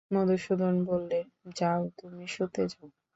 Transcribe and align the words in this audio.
মধুসূদন 0.11 0.75
বললে, 0.85 1.19
যাও, 1.55 1.81
তুমি 1.99 2.23
শুতে 2.27 2.63
যাও। 2.67 2.87